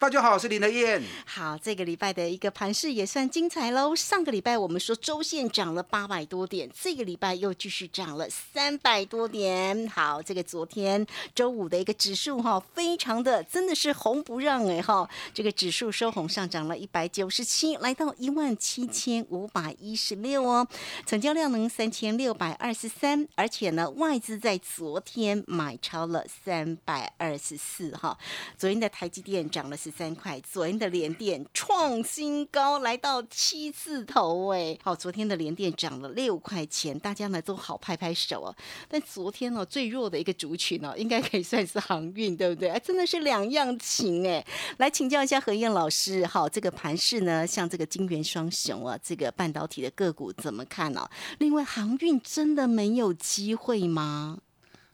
[0.00, 1.02] 大家好，我是林德燕。
[1.26, 3.94] 好，这个礼拜的一个盘势也算精彩喽。
[3.94, 9.86] 上个礼拜我们说周线涨了八百多点，这个礼拜又继续涨了三百多点。
[9.88, 20.66] 好，这个昨天周五的一个指数哈，非常的真的是红不让哎哈，这个指数收红上涨了一百九十七，来到一万七千五百一十六哦，
[21.04, 28.16] 成交量呢三千六百二十三，而且呢外资在昨天买超了三百二十四哈。
[28.56, 34.78] 昨天的台积电涨了十三块，昨天的联电创新高，来到七字头哎。
[34.82, 38.54] 好，昨天的联电涨了六块钱，大家呢都好拍拍手哦。
[38.88, 42.68] 但昨天呢、最弱的一个族群呢、应该可以算是航运，对不对？
[42.68, 44.46] 哎，真的是两样情哎。
[44.78, 54.38] 来请教一下何燕老师，好，这个盘势呢，像这个金元双雄啊，这个半导体的个股怎么看呢、另外，航运真的没有机会吗？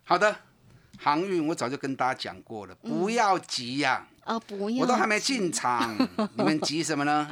[0.05, 0.37] 好的，
[0.99, 4.09] 航运我早就跟大家讲过了，不要急呀、啊，
[4.47, 5.97] 不要，我都还没进场，
[6.35, 7.31] 你们急什么呢？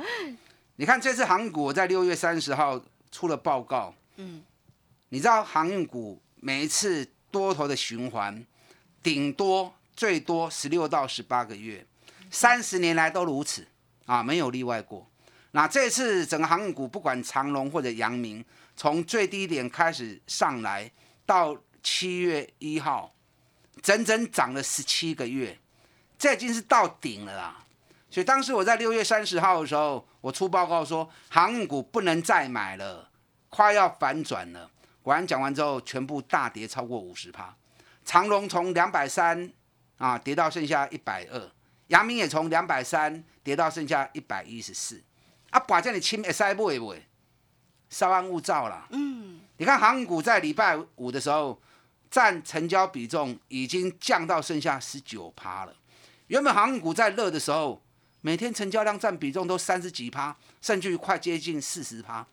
[0.76, 4.42] 你看这次航股在六月三十号出了报告，嗯，
[5.08, 8.44] 你知道航运股每一次多头的循环，
[9.02, 11.86] 顶多最多十六到十八个月，
[12.30, 13.66] 三十年来都如此
[14.06, 15.08] 啊，没有例外过。
[15.52, 18.44] 那这次整个航运股，不管长隆或者阳明，
[18.76, 20.90] 从最低点开始上来，
[21.24, 23.14] 到七月一号，
[23.80, 25.56] 整整涨了十七个月，
[26.18, 27.56] 这已经是到顶了啦。
[28.10, 33.08] 所以当时我在六月三十号的时候，我出报告说航运股不能再买了，
[33.48, 34.70] 快要反转了。
[35.02, 37.54] 果然讲完之后，全部大跌超过五十趴。
[38.04, 39.50] 长隆从两百三
[39.98, 41.50] 啊跌到剩下一百二，
[41.88, 45.02] 阳明也从两百三跌到剩下一百一十四。
[45.50, 47.04] 啊，把这里清会使买不会？
[47.90, 48.86] 稍安勿躁啦。
[48.90, 51.60] 嗯，你看航运股在礼拜五的时候，
[52.10, 55.74] 占成交比重已经降到剩下十九趴了。
[56.28, 57.82] 原本航运股在热的时候，
[58.20, 62.26] 每天成交量占比重都三十几趴，甚至于快接近四十趴。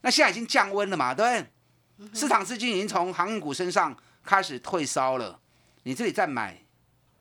[0.00, 1.44] 那现在已经降温了嘛，对
[1.96, 2.18] 不对？
[2.18, 5.40] 市场资金已经从航运股身上开始退烧了，
[5.82, 6.56] 你这里再买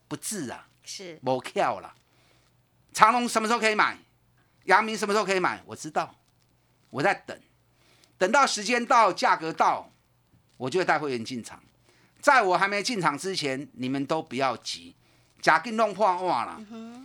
[0.07, 1.95] 不治啊，是没票了。
[2.94, 3.97] 长隆什么时候可以买？
[4.66, 5.61] 阳明什么时候可以买？
[5.66, 6.16] 我知道，
[6.89, 7.39] 我在等，
[8.17, 9.91] 等到时间到，价格到，
[10.57, 11.61] 我就会带会员进场。
[12.19, 14.95] 在我还没进场之前，你们都不要急，
[15.42, 16.62] 假给弄破话了，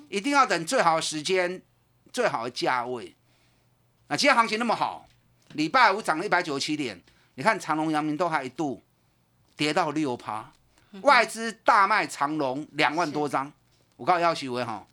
[0.08, 1.62] 一定要等最好的时间、
[2.12, 3.14] 最好的价位。
[4.08, 5.06] 那今天行情那么好，
[5.54, 7.00] 礼拜五涨了一百九十七点，
[7.34, 8.82] 你看长隆、阳明都还一度
[9.56, 10.52] 跌到六趴，
[11.02, 13.52] 外资大卖长隆两万多张，
[13.96, 14.86] 我告诉要许伟哈，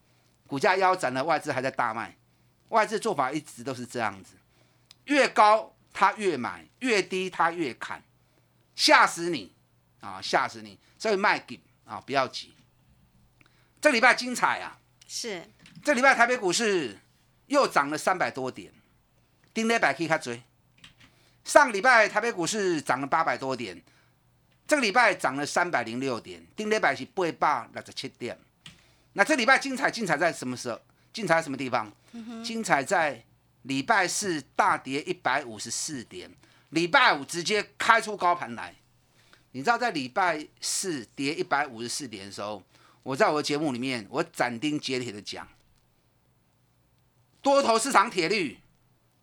[0.47, 2.15] 股价腰斩了，外资还在大卖，
[2.69, 4.35] 外资做法一直都是这样子，
[5.05, 8.03] 越高他越买，越低他越砍，
[8.75, 9.53] 吓死你。
[10.01, 10.79] 啊，吓死你！
[10.97, 12.53] 所以卖给啊，不要急。
[13.81, 14.77] 这礼拜精彩啊！
[15.07, 15.41] 是，
[15.83, 16.97] 这礼拜台北股市
[17.47, 18.71] 又涨了三百多点，
[19.53, 20.41] 顶礼拜可以看追。
[21.45, 23.81] 上个礼拜台北股市涨了八百多点，
[24.67, 28.37] 这个礼拜涨了三百零六点，顶礼拜是八百六十七点。
[29.13, 30.79] 那这礼拜精彩精彩在什么时候？
[31.11, 31.91] 精彩在什么地方？
[32.43, 33.23] 精彩在
[33.63, 36.29] 礼拜四大跌一百五十四点，
[36.69, 38.75] 礼拜五直接开出高盘来。
[39.53, 42.61] 你知道在礼拜四跌一百五十四点的时候，
[43.03, 45.47] 我在我的节目里面，我斩钉截铁的讲，
[47.41, 48.59] 多头市场铁律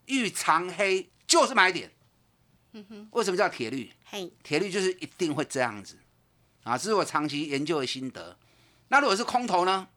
[0.07, 1.91] 遇长黑就是买点。
[3.13, 3.91] 为什么叫铁律？
[4.05, 5.99] 嘿，铁律就是一定会这样子
[6.63, 8.37] 啊，这是我长期研究的心得。
[8.89, 9.89] 那如果是空头呢？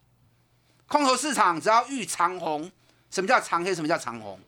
[0.88, 2.72] 空头市场只要遇长红，
[3.12, 3.76] 什么叫长黑？
[3.76, 4.40] 什么叫长红？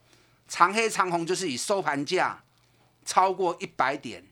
[0.48, 2.42] 长黑长红就是以收盘价
[3.06, 4.26] 超过一百点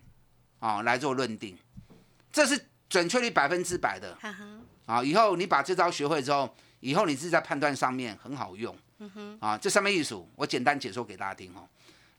[0.59, 1.57] 啊来做论定，
[2.31, 4.45] 这是准确率百分之百的哈哈，
[4.89, 5.03] 啊。
[5.03, 8.75] 以后你把这招学会之后，以后你自己在判断上面很好用。
[8.97, 11.69] 嗯哼啊，这上面艺术我简单解说给大家听哦。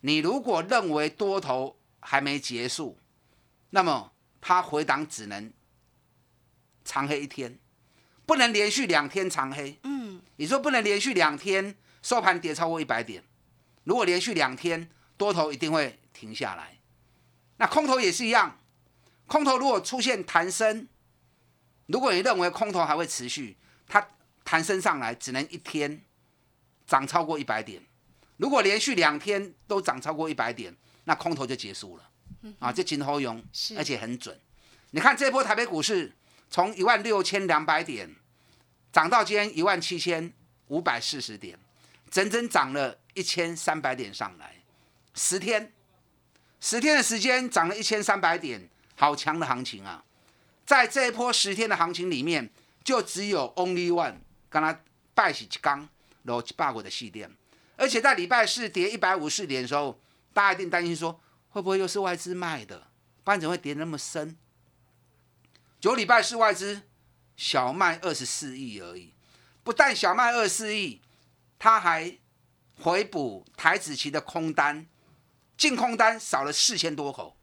[0.03, 2.97] 你如果认为多头还没结束，
[3.71, 5.53] 那么它回档只能
[6.85, 7.59] 长黑一天，
[8.25, 9.79] 不能连续两天长黑。
[9.83, 13.23] 嗯，你说不能连续两天收盘跌超过一百点，
[13.85, 14.89] 如果连续两天
[15.19, 16.79] 多头一定会停下来。
[17.59, 18.57] 那空头也是一样，
[19.27, 20.89] 空头如果出现弹升，
[21.91, 23.57] 如果你认为空头还会持续，
[23.89, 24.07] 它
[24.45, 26.01] 弹升上来只能一天
[26.87, 27.83] 涨超过一百点。
[28.37, 32.11] 如果连续两天都涨超过一百点，那空头就结束了。
[32.59, 34.39] 啊，这金后用是，而且很准。
[34.93, 36.11] 你看这波台北股市
[36.49, 38.09] 从一万六千两百点
[38.93, 40.33] 涨到今天一万七千
[40.69, 41.59] 五百四十点，
[42.11, 44.57] 整整涨了一千三百点上来，
[45.15, 45.73] 十天，
[46.61, 50.03] 十天的时间涨了一千三百点，好强的行情啊！
[50.71, 52.49] 在这一波十天的行情里面，
[52.85, 54.19] 就只有 Only One
[54.49, 54.81] 跟他
[55.15, 55.89] 拜喜刚
[56.23, 57.29] 楼一百股的系列，
[57.75, 60.01] 而且在礼拜四跌一百五十点的时候，
[60.33, 62.87] 大家一定担心说会不会又是外资卖的，
[63.25, 64.37] 不然怎么会跌那么深？
[65.81, 66.83] 九礼拜四外资
[67.37, 69.13] 小卖二十四亿而已，
[69.65, 71.01] 不但小卖二十四亿，
[71.59, 72.17] 他还
[72.77, 74.87] 回补台子期的空单，
[75.57, 77.37] 净空单少了四千多口，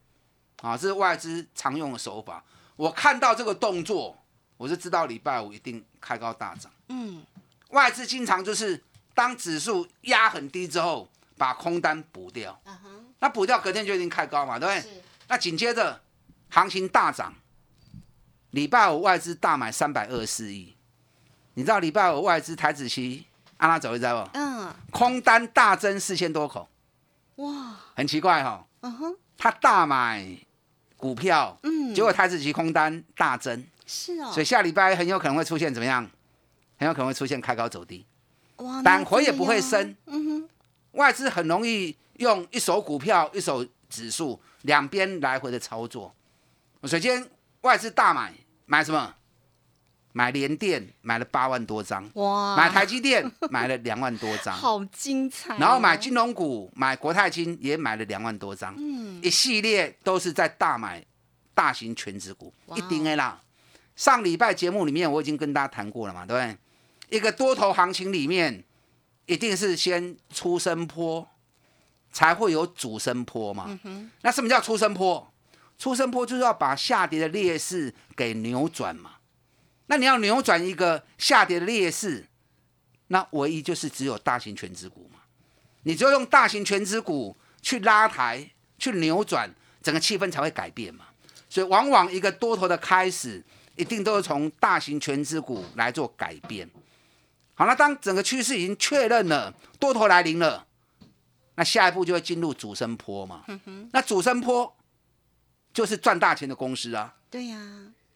[0.62, 2.46] 啊，这是外资常用的手法。
[2.78, 4.18] 我看到这个动作，
[4.56, 6.72] 我就知道礼拜五一定开高大涨。
[6.88, 7.22] 嗯，
[7.72, 8.82] 外资经常就是
[9.14, 12.90] 当指数压很低之后，把空单补掉，啊哈，
[13.20, 14.82] 那补掉隔天就一定开高嘛，对不对？
[14.82, 16.00] 是，那紧接着
[16.50, 17.34] 行情大涨，
[18.52, 20.76] 礼拜五外资大买三百二十四亿，
[21.56, 23.26] 你知道礼拜五外资台子期
[23.58, 24.30] 按它走一招不？
[24.38, 26.70] 嗯，空单大增四千多口，
[27.38, 30.26] 哇，很奇怪哈、嗯哼，他大买
[30.98, 36.10] 股票，嗯，结果台子期空单大增，是哦，所以下礼拜很有可能会出现怎么样？
[36.80, 38.06] 很有可能会出现开高走低，
[38.58, 40.50] 哇，板回也不会升，嗯哼，
[40.92, 46.14] 外资很容易用一手股票一手指数两边来回的操作。
[46.84, 47.28] 首先
[47.62, 48.34] 外资大买
[48.66, 49.16] 买什么？
[50.14, 61.06] 买联电买了八万多张，哇，买台积电买了两万多张， 好精彩哦，然后买金融股买国泰金也买了两万多张，嗯，一系列都是在大买
[61.54, 63.42] 大型全职股，一定 A 啦。
[63.96, 67.18] 上礼拜节目里面我已经跟大家谈过了嘛，对不对？
[67.18, 68.64] 一个多头行情里面，
[69.26, 71.28] 一定是先出生坡，
[72.12, 73.80] 才会有主升坡嘛。
[74.22, 75.32] 那什么叫出生坡？
[75.78, 79.12] 出生坡就是要把下跌的劣势给扭转嘛。
[79.88, 82.28] 那你要扭转一个下跌的劣势，
[83.08, 85.20] 那唯一就是只有大型全指股嘛。
[85.84, 89.50] 你只有用大型全指股去拉抬、去扭转，
[89.82, 91.06] 整个气氛才会改变嘛。
[91.50, 93.42] 所以，往往一个多头的开始，
[93.78, 96.70] 一定都是从大型全指股来做改变。
[97.54, 100.68] 好，那当整个趋势已经确认了，多头来临了，
[101.56, 103.46] 那下一步就会进入主升坡嘛。
[103.94, 104.76] 那主升坡
[105.74, 107.58] 就是赚大钱的公司啊，对呀，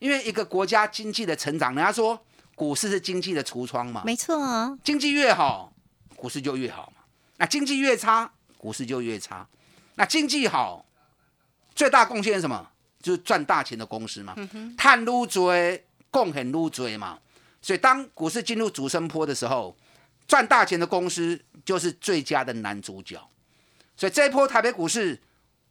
[0.02, 2.20] 因为一个国家经济的成长，人家说
[2.56, 5.72] 股市是经济的橱窗嘛，没错啊，经济越好，
[6.16, 7.04] 股市就越好嘛。
[7.38, 9.48] 那经济越差，股市就越差。
[9.94, 10.84] 那经济好，
[11.76, 12.68] 最大贡献是什么？
[13.00, 14.36] 就是赚大钱的公司嘛，
[14.76, 17.20] 碳撸追，贡很撸追嘛。
[17.62, 19.78] 所以当股市进入主升坡的时候，
[20.28, 23.22] 赚大钱的公司就是最佳的男主角。
[23.96, 25.22] 所以这一波台北股市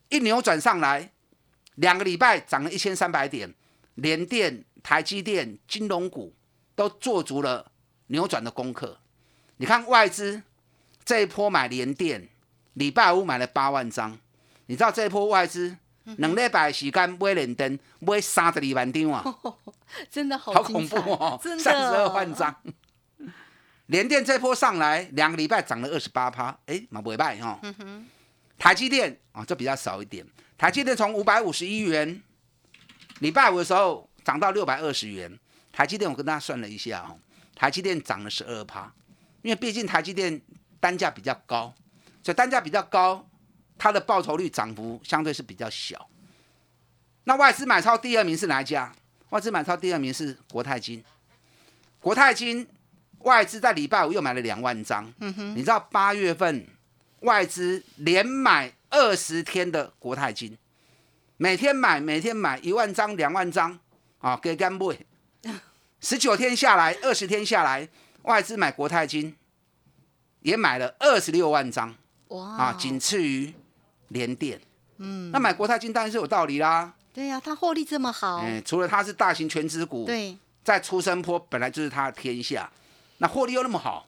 [0.09, 1.11] 一扭转上来，
[1.75, 3.52] 两个礼拜涨了一千三百点，
[4.00, 6.35] 联电、台积电、金融股
[6.75, 7.71] 都做足了
[8.09, 8.99] 扭转的功课。
[9.57, 10.42] 你看外资
[11.04, 12.28] 这一波买联电，
[12.75, 14.19] 礼拜五买了八万张，
[14.66, 15.76] 你知道这一波外资
[16.16, 19.25] 两礼拜时间买联灯买三十二万张啊，
[20.11, 22.54] 真的好好恐怖哦，三十二万张。
[23.87, 27.61] 联电这波上来两个礼拜涨了二十八趴，哎，蛮不赖哈。
[28.57, 30.25] 台积电啊、哦，这比较少一点。
[30.57, 32.23] 台积电从五百五十一元，
[33.21, 35.39] 礼拜五的时候涨到六百二十元。
[35.73, 37.17] 台积电我跟大家算了一下哦，
[37.55, 38.93] 台积电涨了十二趴，
[39.43, 40.39] 因为毕竟台积电
[40.81, 41.73] 单价比较高，
[42.25, 43.25] 所以单价比较高，
[43.79, 46.11] 它的报酬率涨幅相对是比较小。
[47.25, 48.93] 那外资买超第二名是哪一家？
[49.29, 51.03] 外资买超第二名是国泰金。
[52.00, 52.67] 国泰金
[53.21, 55.11] 外资在礼拜五又买了两万张，
[55.55, 56.67] 你知道八月份
[57.21, 60.59] 外资连买二十天的国泰金，
[61.42, 63.78] 每天买每天买一万张两万张
[64.18, 64.94] 啊，给干部。
[65.99, 67.88] 十九天下来，二十天下来，
[68.25, 69.35] 外资买国泰金
[70.42, 71.97] 也买了二十六万张
[72.28, 72.44] 哇。
[72.44, 73.54] 啊，仅次于
[74.09, 74.61] 联电。
[74.99, 76.92] 嗯，那买国泰金当然是有道理啦。
[77.14, 82.70] 对呀，它获利这么好，哎，除了它是大型全资股，对，在出生坡本来就是它的天下，
[83.16, 84.06] 那获利又那么好，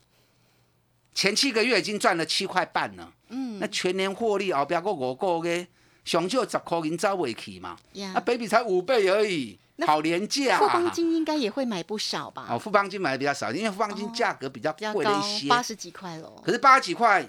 [1.14, 3.58] 前七个月已经赚了七块半了，嗯。
[3.58, 5.66] 那全年获利哦，不要过我过个月，
[6.04, 7.76] 上少十块银走未去嘛？
[7.94, 10.90] 呀啊，baby 才五倍而已，好廉价、富邦啊。
[10.92, 12.46] 金应该也会买不少吧？
[12.50, 16.42] 哦，富邦金买的比较少，因为富邦金价格比较贵了一，些，八十几块喽。
[16.44, 17.26] 可是八十几块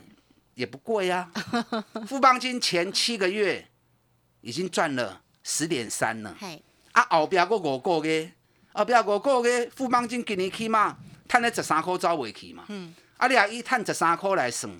[0.55, 1.29] 也不贵啊。
[2.07, 3.67] 富邦金前七个月
[4.41, 6.61] 已经赚了十点三了，嘿，
[6.93, 8.31] 啊，后边个五个月，
[8.73, 12.65] 后边五个月富邦金今年起码赚了十三块走未去嘛。
[12.69, 14.71] 嗯啊，你啊以赚十三块来算，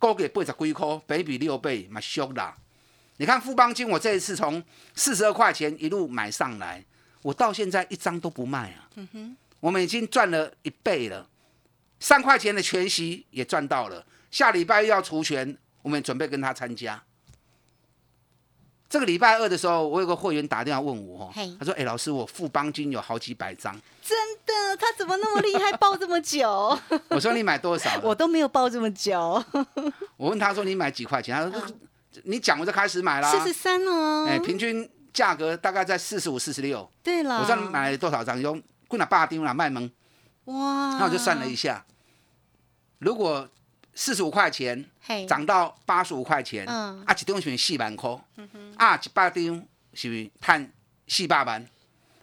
[0.00, 2.56] 高给八十几块，比比六倍，嘛俗啦。
[3.18, 4.60] 你看富邦金，我这一次从
[4.94, 6.82] 四十二块钱一路买上来，
[7.20, 8.88] 我到现在一张都不卖啊。
[9.60, 11.28] 我们已经赚了一倍了，
[12.00, 14.04] 三块钱的全息也赚到了。
[14.30, 17.00] 下礼拜又要除权，我们准备跟他参加。
[18.90, 23.72] 这个礼拜二的时候，我有个会员打电话问我，嘿他说：“哎、老师，我富邦金有好几百张。
[24.02, 26.76] 真的，他怎么那么厉害，抱这么久？”
[27.10, 29.42] 我说：“你买多少？” 我都没有抱这么久，
[30.18, 31.66] 我问他说：“你买几块钱？”他说
[32.24, 33.30] ：“你讲我就开始买啦。
[33.30, 34.26] 四十三哦。
[34.26, 36.90] 哎，平均价格大概在四十五、四十六。
[37.00, 38.40] 对了，我说你买了多少张？
[38.40, 39.88] 用贵哪八丁啦，卖萌。
[40.46, 41.86] 哇，那我就算了一下，
[42.98, 43.48] 如果
[43.94, 48.10] 四十五块钱嘿，涨到八十五块钱，嗯啊，一张是四万块，
[48.76, 50.72] 啊，一百张是赚
[51.08, 51.66] 四百万？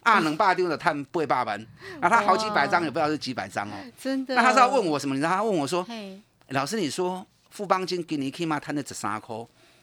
[0.04, 1.68] 啊，两百张就赚八百万，
[2.02, 3.74] 啊，他好几百张也不知道是几百张哦。
[4.02, 4.34] 真的。
[4.36, 5.14] 那他是要问我什么？
[5.14, 9.36] 你知道他问我说嘿，：“老师，你说富邦金给你起码摊了十三块，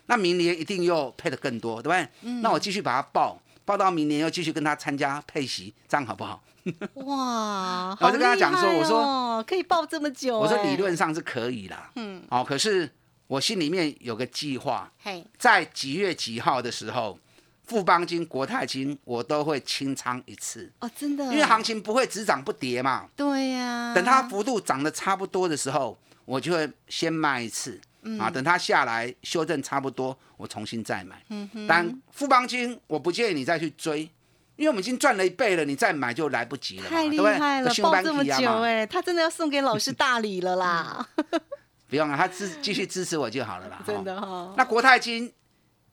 [0.07, 2.09] 那明年一定又配的更多，对不对？
[2.23, 6.43] 嗯那我继续把它报，报到明年又继续跟他参加配息，这样好不好？
[7.05, 10.71] 哇，我就跟他讲说我说哦可以抱这么久，我说哎。
[10.71, 12.91] 理论，上是可以啦，嗯，哦，可是
[13.27, 17.19] 我心里面有个计划，嘿，在几月几号的时候，
[17.65, 23.09] 富邦金、国泰金我都会清仓一次，哦，真的，因为行情不会只涨不跌嘛。
[23.15, 27.81] 对呀，等它幅度涨得差不多的时候，我就会先卖一次。
[28.03, 28.19] 嗯。
[28.19, 31.23] 啊，等它下来修正差不多，我重新再买。
[31.29, 31.67] 嗯哼。
[31.67, 34.11] 但富邦金我不建议你再去追，
[34.57, 37.19] 因为我们已经赚了一倍了，你再买就来不及了，太厉？
[37.21, 41.09] 害了，抱这么久哎，他真的要送给老师大礼了啦，
[41.89, 43.83] 不用了，他支继续支持我就好了啦。
[43.87, 45.33] 真的哦哈，那国泰金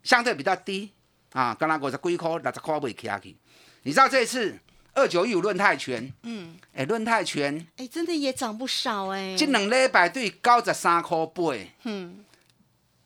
[0.03, 0.91] 相对比较低
[1.33, 3.09] 啊，刚刚五十几块、六十块未起。
[3.21, 3.37] 去。
[3.83, 4.55] 你知道这一次
[4.93, 11.41] 二九一五论泰拳，嗯，哎，论泰拳哎，真的也涨不少哎，这两礼拜对九十三块八，
[11.85, 12.23] 嗯，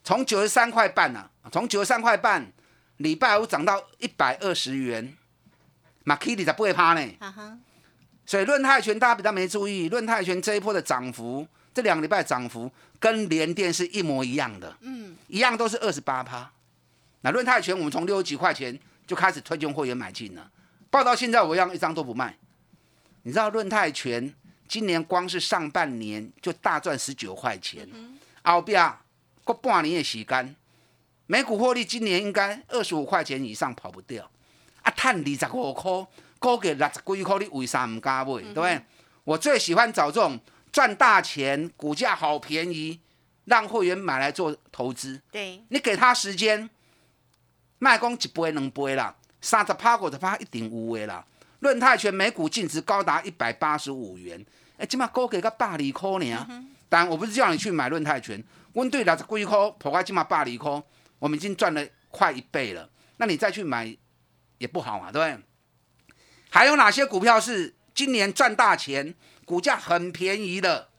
[0.03, 2.51] 从九十三块半啊，从九十三块半
[2.97, 5.15] 礼拜五涨到一百二十元，
[6.05, 7.59] 马 k 里才不会趴呢。
[8.25, 16.49] 所以论泰拳大家比较没注意，论泰拳这一波的涨幅，这两个礼拜涨幅跟联电是一模一样的，嗯，一样都是二十八趴。
[17.21, 20.49] 那论泰拳我们从六十几块钱就开始推荐会员买进了，
[20.89, 22.35] 报到现在我一样一张都不卖。
[23.23, 24.33] 你知道论泰拳
[24.67, 27.87] 今年光是上半年就大赚十九块钱，
[28.43, 28.91] 后边
[29.43, 30.55] 过半年的时间，
[31.27, 34.27] 每股获利今年应该二十五块钱以上跑不掉，
[34.85, 35.91] 啊，赚二十五块，
[36.37, 38.33] 估计六十几块，你为啥唔敢买？
[38.41, 38.81] 对不对？
[39.23, 40.39] 我最喜欢找这种
[40.71, 42.99] 赚大钱、股价好便宜，
[43.45, 45.19] 让会员买来做投资。
[45.31, 46.69] 对，你给他时间，
[47.79, 51.25] 卖光一杯两杯啦，三十趴五十趴一定有的啦。
[51.59, 54.45] 润泰拳每股净值高达一百八十五元，
[54.77, 56.47] 哎、起码高给个百二块呢。
[56.87, 60.83] 当然，我不是叫你去买润泰拳，温对六十几块，破开起码百二块，
[61.17, 62.87] 我们已经赚了快一倍了。
[63.17, 63.85] 那你再去买
[64.57, 65.43] 也不好嘛，对不对？
[66.49, 70.89] 还有哪些股票是今年赚大钱，股价很便宜的？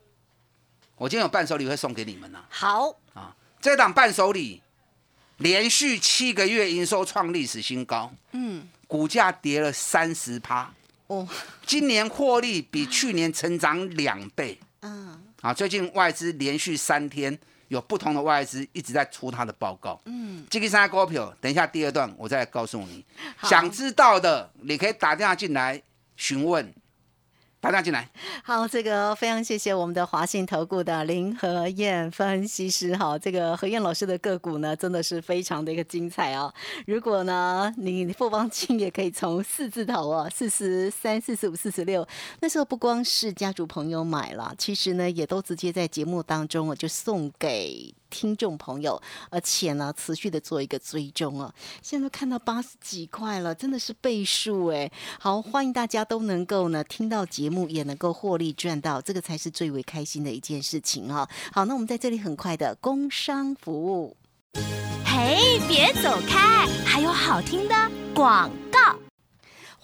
[0.97, 2.99] 我今天有伴手礼会送给你们呢、好。
[3.15, 4.63] 啊，这档伴手礼
[5.39, 10.73] 连续七个月营收创历史新高，嗯，股价跌了三十趴，
[11.09, 11.29] 哦，
[11.67, 14.59] 今年获利比去年成长两倍。
[14.81, 20.01] 嗯，啊，最近外资连续三天有不同的外资一直在出他的报告。
[20.05, 23.05] 嗯，这个三股票，等一下第二段我再告诉你。
[23.43, 25.83] 想知道的，你可以打电话进来
[26.17, 26.75] 询问。
[27.67, 28.09] 打电进来。
[28.45, 36.53] 好，这个非常谢谢我们的华信投顾的林和燕分析师哈，这个何燕老师的个股呢，真的是非常的一个精彩哦。
[36.87, 42.07] 如果呢，你富邦金也可以从四字头哦， 四十三、四十五、四十六，
[42.41, 47.93] 那时候不光是家族朋友买了，其实呢，也都直接在节目当中我，就送给。
[48.11, 51.53] 听众朋友，而且呢，持续的做一个追踪哦。
[51.83, 54.91] 现在都看到八十几块了，真的是倍数哎。
[55.19, 64.17] 好，欢迎大家都能够呢听到节目，也能够获利赚到，这个才是最为开心的一件事情哦、好，那我们在这里很快的工商服务。
[65.05, 67.75] 嘿，别走开，还有好听的
[68.15, 68.51] 广。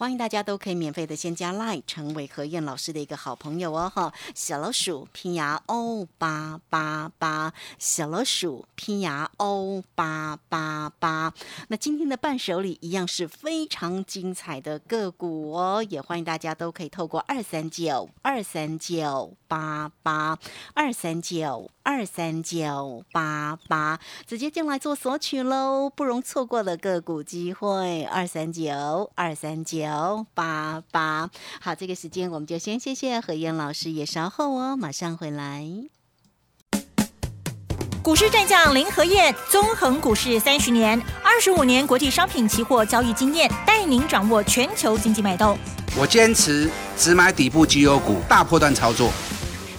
[0.02, 4.12] 欢迎大家都可以免费的先加 Line 成为何燕老师的一个好朋友哦哈。
[4.34, 11.32] 小老鼠拼牙 O 八八八，小老鼠拼牙 O 八八八。
[11.68, 20.38] 那今天的伴手礼一样是非常精彩的个股哦，也欢迎大家都可以透过二三九二三九八八
[20.72, 31.28] 二三九二三九八八直接进来做索取喽，不容错过的个股机会，二三九二三九八八。
[31.60, 35.66] 好，这个时间我们就先谢谢何燕老师，也稍后哦，马上回来。
[38.02, 45.58] 股市战将林和燕，纵横股市三十年，二十五年国际商品期货交易经验，带您掌握全球经济脉动。
[45.94, 49.12] 我坚持只买底部绩优股，大波段操作。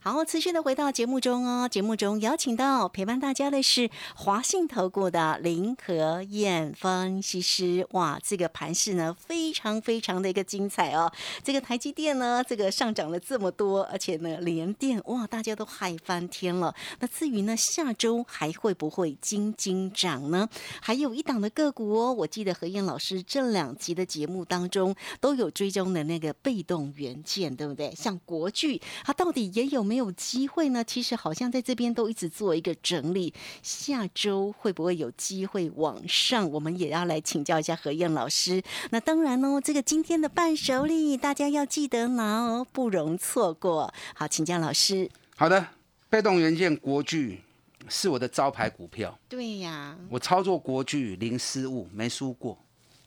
[0.00, 1.68] 好，持续的回到节目中哦。
[1.68, 7.84] 节目中邀请到陪伴大家的是华信投顾的林和燕分析师。
[7.90, 11.12] 哇，这个盘势呢非常非常的一个精彩哦。
[11.42, 16.72] 这个台积电呢，这个上涨了这么多，而且呢连电哇，大家都嗨翻天了。
[17.00, 20.48] 那至于呢下周还会不会金金涨呢？
[20.80, 27.92] 还有一档的个股哦，我记得何燕老师这两集的节目当中都有追踪的那个被动元件，对不对？
[27.96, 30.82] 像国巨，它到底也有没有机会呢？
[30.84, 36.50] 其实好像在这边都一直做一个整理，下周会不会有机会往上？
[36.50, 38.62] 我们也要来请教一下何燕老师。
[38.90, 43.92] 那当然哦，这个今天的伴手礼大家要记得拿哦，不容错过。
[44.14, 45.10] 好，请教老师。
[45.36, 45.66] 好的，
[46.08, 47.40] 被动元件国巨
[47.88, 52.58] 是我的招牌股票，对呀，我操作国巨零失误，没输过，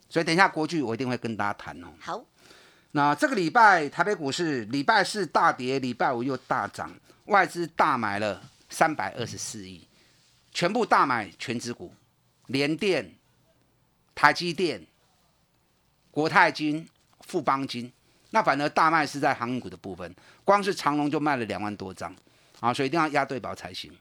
[0.09, 1.87] 所以等一下国巨我一定会跟大家谈哦。
[1.99, 2.23] 好，
[2.91, 6.93] 那这个礼拜台北股市礼拜四大跌，礼拜五又大涨，
[7.25, 9.87] 外资大买了三百二十四亿，
[10.51, 11.93] 全部大买全指股，
[12.47, 13.13] 联电、
[14.13, 14.85] 台积电、
[16.09, 16.87] 国泰金、
[17.21, 17.91] 富邦金。
[18.33, 20.13] 那反而大卖是在航运股的部分，
[20.45, 22.15] 光是长隆就卖了两万多张，
[22.61, 23.91] 啊，所以一定要压对宝才行。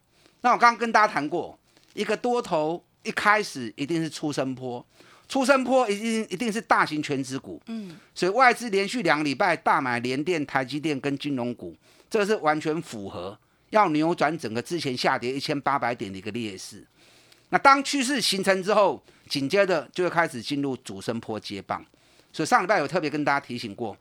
[0.41, 1.59] 那我刚刚跟大家谈过，
[1.95, 4.85] 一个多头一开始一定是出生坡，
[5.31, 11.73] 出生坡一定一定是大型全指股，嗯，所以外资连续两个礼拜大买联电、台积电跟金融股，
[12.11, 13.39] 这个是完全符合
[13.69, 16.85] 要扭转整个之前下跌一千八百点的一个劣势。
[17.51, 21.81] 那当趋势形成之后，紧接着就会开始进入主升坡接棒。
[22.33, 23.97] 所以上礼拜有特别跟大家提醒过。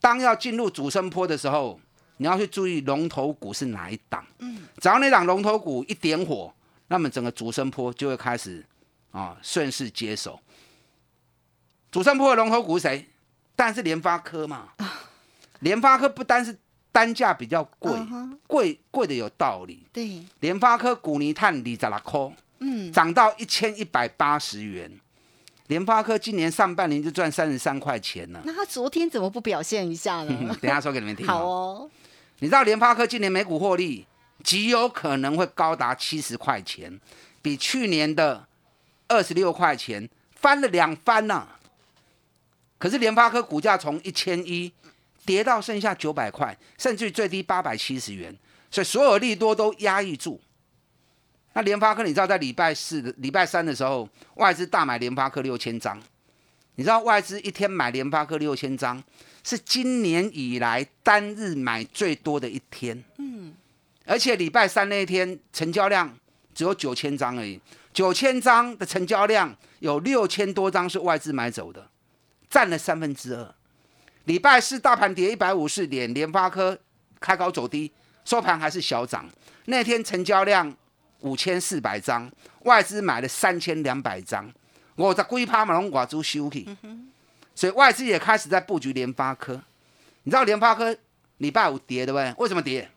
[0.00, 1.78] 当要进入主升坡的时候，
[2.16, 4.24] 你要去注意龙头股是哪一档。
[4.38, 6.50] 嗯，只要那档龙头股一点火，
[6.88, 8.64] 那么整个主升坡就会开始
[9.10, 10.40] 啊顺势接手。
[11.90, 13.06] 主升破的龙头股是谁？
[13.54, 14.68] 当然是联发科嘛。
[15.60, 16.54] 联发科不单是
[16.92, 17.98] 单价比较贵，
[18.46, 19.82] 贵贵的有道理。
[19.92, 24.90] 对，联发科股泥炭里在拉抠，嗯，涨到一千一百八十元。
[25.68, 28.40] 联发科今年上半年就赚三十三块钱了。
[28.44, 30.56] 那他昨天怎么不表现一下呢？
[30.60, 31.26] 等下说给你们听。
[31.26, 31.90] 好哦。
[32.38, 34.06] 你知道联发科今年每股获利
[34.44, 37.00] 极有可能会高达七十块钱，
[37.40, 38.46] 比去年的
[39.08, 41.48] 二十六块钱翻了两番呢。
[42.78, 44.72] 可是联发科股价从一千一
[45.24, 48.36] 跌到剩下九百块，甚至最低八百七十元，
[48.70, 50.40] 所以所有利多都压抑住。
[51.54, 56.00] 那联发科，你知道在礼拜四的礼拜三的时候，外资大买联发科六千张。
[56.74, 59.02] 你知道外资一天买联发科六千张，
[59.42, 63.02] 是今年以来单日买最多的一天。
[63.16, 63.54] 嗯，
[64.04, 66.14] 而且礼拜三那一天成交量
[66.54, 67.58] 只有九千张而已，
[67.94, 71.88] 九千张的成交量有六千多张是外资买走的，
[72.56, 73.54] 占了三分之二。
[74.24, 76.78] 礼拜四大盘跌一百五十点，联发科
[77.20, 77.92] 开高走低，
[78.24, 79.28] 收盘还是小涨。
[79.66, 80.74] 那天成交量。
[81.20, 82.30] 五千四百张，
[82.64, 84.48] 外资买了三千两百张，
[84.94, 86.68] 我在龟趴马龙寡猪休息，
[87.54, 89.60] 所以外资也开始在布局联发科。
[90.22, 90.94] 你知道联发科
[91.38, 92.32] 礼拜五跌对不对？
[92.38, 92.88] 为什么跌？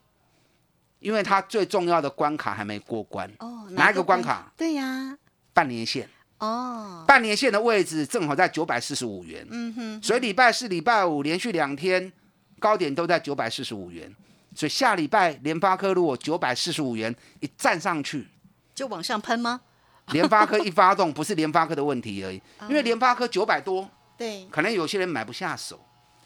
[0.99, 3.27] 因为它最重要的关卡还没过关。
[3.39, 4.51] 哦，哪一个关卡？
[4.57, 5.17] 对呀，
[5.53, 6.07] 半年线。
[6.39, 9.45] 哦，半年线的位置正好在九百四十五元。
[9.49, 12.12] 嗯哼，所以礼拜四、礼拜五连续两天
[12.60, 14.13] 高点都在九百四十五元。
[14.56, 18.28] 所以下礼拜联发科如果九百四十五元一站上去，
[18.73, 19.62] 就往上喷吗？
[20.08, 25.80] 联发科一发动，不是联发科的问题而已， 因为联发科九百多，对，可能有些人买不下手，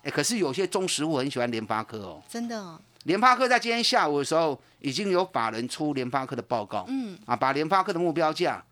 [0.04, 2.58] 哎，可是有些中实户很喜欢联发科哦，真的。
[2.58, 2.80] 哦。
[3.04, 8.63] 联发科在今天下午的时候，已经有法人出联发科的报告，嗯，啊，把联发科的目标价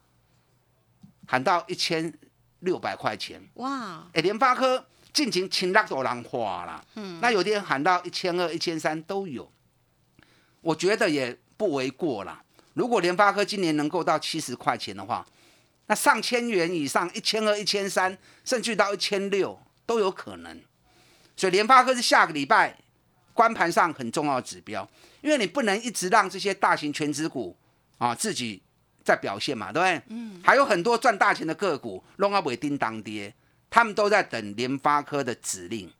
[1.31, 2.13] 喊到一千
[2.59, 3.41] 六百块钱。
[3.53, 9.49] 哇，哎，联发科近前千六多人花啦，嗯，那有天喊到一千二、一千三都有，
[10.59, 12.43] 我觉得也不为过啦。
[12.73, 15.25] 如果联发科今年能够到七十块钱的话，
[15.85, 20.61] 那上千元以上，一千二、一千三，甚至到一千六都有可能。
[21.37, 22.77] 所以联发科是下个礼拜
[23.33, 24.85] 关盘上很重要的指标，
[25.21, 27.55] 因为你不能一直让这些大型全职股
[27.99, 28.61] 啊自己
[29.03, 30.01] 在表现嘛，对不对？
[30.09, 30.41] 嗯。
[30.43, 33.33] 还有很多赚大钱的个股，弄阿尾叮当跌，
[33.69, 35.91] 他们都在等联发科的指令。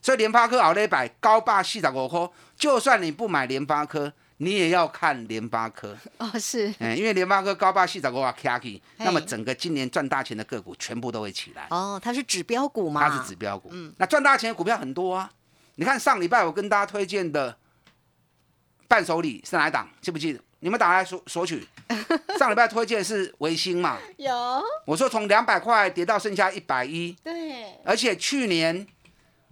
[0.00, 4.12] 所以联发科熬了一百高霸四十五块，就算你不买联发科。
[4.38, 11.68] 你也要看联发科哦，是，嗯，因为联发科高霸细找个话 k a 那么整个今年赚大钱的个股全部都会起来。
[11.70, 13.08] 哦，它是指标股吗？
[13.08, 15.30] 它是指标股，嗯，那赚大钱的股票很多啊。
[15.76, 17.56] 你看上礼拜我跟大家推荐的
[18.88, 19.88] 伴手礼是哪一档？
[20.00, 20.40] 记不记得？
[20.64, 21.68] 你们打来索索取。
[22.38, 23.98] 上礼拜推荐是维新嘛？
[24.16, 24.32] 有。
[24.86, 27.14] 我说从两百块跌到剩下一百一。
[27.22, 27.66] 对。
[27.84, 28.86] 而且去年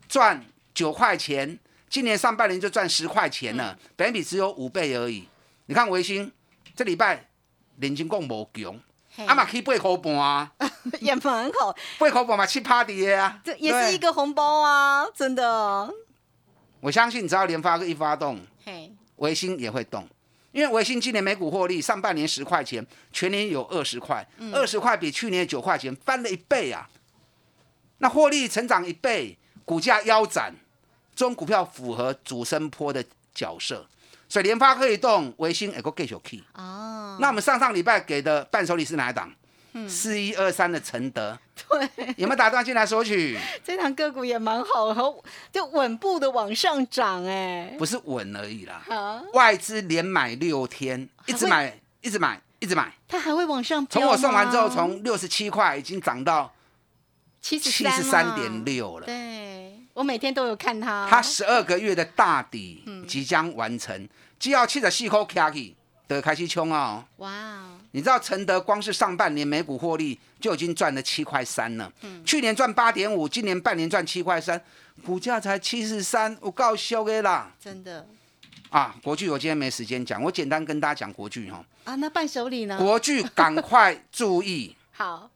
[0.09, 1.59] 赚九块钱。
[1.90, 5.29] 今年上半年就赚十块钱了，本比只有五倍而已。
[5.66, 6.33] 你看维新
[6.75, 7.29] 这礼拜
[7.77, 8.81] 连金共无强，
[9.27, 10.51] 阿嘛可以八块半啊，
[11.03, 11.77] 也蛮好。
[11.98, 15.92] 八块半嘛去 party 啊，这也是一个红包啊，真的。
[16.81, 18.40] 我相信只要联发科一发动，
[19.16, 20.09] 维新也会动，
[20.53, 26.88] 因为维新今年每股获利上半年十块钱，全年有二十块，二十块比去年九块钱翻了一倍啊。
[27.99, 30.55] 那获利成长一倍，股价腰斩。
[31.15, 33.87] 这种股票符合主升坡的角色，
[34.31, 36.43] 所以联发科一动，维新也够继续 key。
[36.55, 39.31] 哦，那我们上上礼拜给的伴手礼是哪一档？
[39.89, 41.39] 四一二三的承德。
[41.69, 43.39] 对，有没有打断进来索取？
[43.65, 44.95] 这档个股也蛮好，
[45.53, 48.83] 就稳步的往上涨，哎，不是稳而已啦。
[49.35, 52.93] 外资连买六天，一直买，一直买，一直买。
[53.07, 56.53] 它还会往上从我送完之后，从六十七块已经涨到
[57.41, 59.07] 七十十三点六了。
[59.07, 59.43] 对。
[59.95, 64.09] 我每天都有看它，它十二个月的大底即将完成，
[64.39, 65.77] 只要七十四块 K
[66.09, 67.05] 的开始冲哦。
[67.19, 67.62] 哇！
[67.93, 74.59] 你知道承德光是上半年每股获利就已经赚了七块三了，嗯去年赚八点五，今年半年赚七块三，
[75.05, 77.53] 股价才七十三，我告诉的啦。
[77.61, 78.07] 真的
[78.71, 81.62] 啊，国巨我今天没时间讲，我简单跟大家讲国巨哈。
[81.85, 82.79] 啊，那伴手礼呢？
[82.79, 85.31] 国巨赶快注意， 好，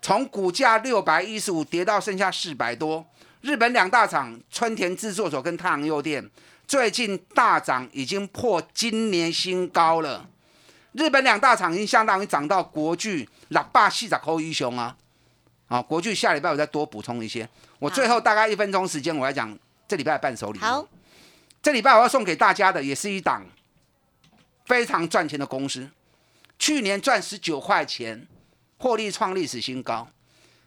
[0.00, 3.04] 从股价六百一十五跌到剩下四百多。
[3.42, 6.26] 日本两大厂春田制作所跟太阳诱电
[6.66, 10.28] 最近大涨，已经破今年新高了。
[10.92, 14.96] 日本两大厂已经相当于涨到国巨六百四十块以上啊！
[15.66, 17.48] 啊，国巨下礼拜我再多补充一些。
[17.78, 20.58] 我最后大概一分钟时间，我来讲这礼拜的伴手礼。
[20.60, 20.86] 好，
[21.62, 23.44] 这礼拜我要送给大家的也是一档
[24.66, 25.90] 非常赚钱的公司，
[26.58, 28.26] 去年赚十九块钱，
[28.78, 30.08] 获利创历史新高。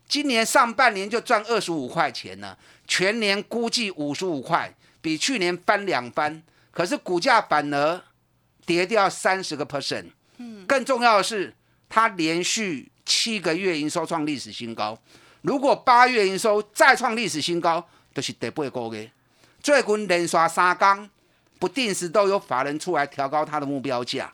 [0.08, 2.58] 今年上半年就赚二十五块钱了，
[2.88, 4.74] 全年估计五十五块，
[5.08, 6.44] 比去年翻两番。
[6.72, 8.02] 可是股价反而
[8.66, 10.08] 跌掉三十个 percent。
[10.36, 11.56] 嗯，更重要的是，
[11.88, 15.00] 它连续七个月营收创历史新高。
[15.44, 19.10] 如果八月营收再创历史新高，就是第八个月。
[19.64, 21.10] 最近连刷三缸，
[21.58, 24.34] 不定时都有法人出来调高它的目标价。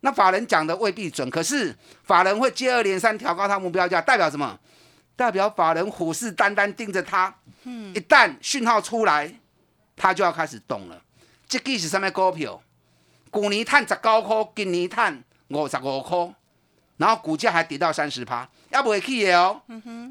[0.00, 4.58] 那法人讲的未必准，可是法人会接二连三调高他目标价，代表什么？
[5.16, 7.34] 代表法人虎视眈眈盯着他。
[7.64, 9.34] 嗯，一旦讯号出来，
[9.96, 11.02] 他就要开始动了。
[11.48, 12.62] 这个是什么股票？
[13.32, 16.34] 去年探十九块，今年探五十五块，
[16.98, 19.60] 然后股价还跌到三十趴，要不会去的哦。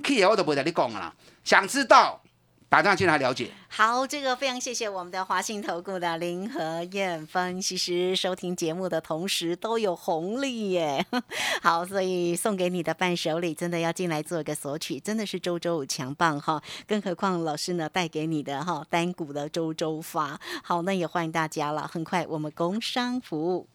[0.04, 1.14] 去的我都不会跟你讲了。
[1.44, 2.22] 想知道？
[2.68, 3.50] 打电话进来了解。
[3.70, 11.06] 好，这个非常谢谢我们的华信投顾的林和燕分析师，收听节目的同时都有红利耶。
[11.62, 16.62] 好，所以送给你的伴手礼真的要进来做一个索取，真的是周周五强棒哈。
[16.88, 20.40] 更何况老师呢带给你的哈单股的周周发。
[20.64, 21.88] 好，那也欢迎大家了。
[21.88, 23.68] 很快我们工商服务。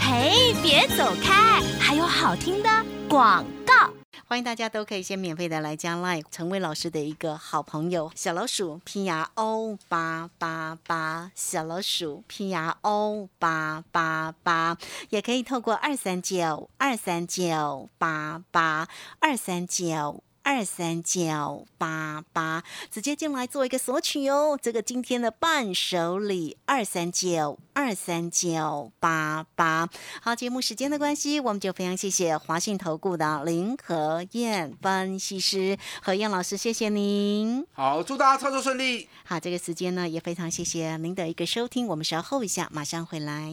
[0.00, 2.68] 嘿，别走开，还有好听的
[3.08, 3.95] 广告。
[4.24, 8.10] 欢迎大家都可以先免费的来加 Line，成为老师的一个好朋友。
[8.14, 14.76] 小老鼠 P R O 八八八，小老鼠 P R O 八八八，
[15.10, 18.88] 也可以透过二三九二三九八八
[19.20, 20.22] 二三九。
[20.46, 24.56] 二三九八八，直接进来做一个索取哦。
[24.62, 29.88] 这个今天的伴手礼，二三九二三九八八。
[30.22, 37.66] 好，节目时间的关系，我们就非常谢谢华信投顾的林和燕分析师何燕老师，谢谢您。
[37.72, 39.08] 好，祝大家操作顺利。
[39.24, 41.88] 好，这个时间呢，也非常谢谢您的一个收听。
[41.88, 43.52] 我们稍后一下，马上回来。